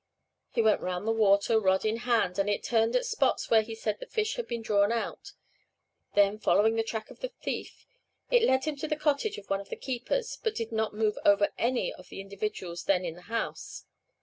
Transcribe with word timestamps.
He 0.49 0.63
went 0.63 0.81
round 0.81 1.07
the 1.07 1.11
water, 1.11 1.59
rod 1.59 1.85
in 1.85 1.97
hand, 1.97 2.39
and 2.39 2.49
it 2.49 2.63
turned 2.63 2.95
at 2.95 3.05
spots 3.05 3.51
where 3.51 3.61
he 3.61 3.75
said 3.75 3.99
the 3.99 4.07
fish 4.07 4.35
had 4.35 4.47
been 4.47 4.63
drawn 4.63 4.91
out. 4.91 5.33
Then, 6.15 6.39
following 6.39 6.73
the 6.75 6.81
track 6.81 7.11
of 7.11 7.19
the 7.19 7.27
thief, 7.29 7.85
it 8.31 8.41
led 8.41 8.65
him 8.65 8.75
to 8.77 8.87
the 8.87 8.95
cottage 8.95 9.37
of 9.37 9.47
one 9.47 9.61
of 9.61 9.69
the 9.69 9.75
keepers, 9.75 10.39
but 10.41 10.55
did 10.55 10.71
not 10.71 10.95
move 10.95 11.19
over 11.23 11.49
any 11.59 11.93
of 11.93 12.09
the 12.09 12.19
individuals 12.19 12.85
then 12.85 13.05
in 13.05 13.13
the 13.13 13.21
house. 13.29 13.85